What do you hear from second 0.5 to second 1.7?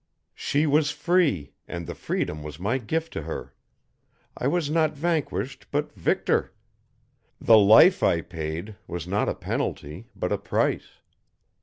was free,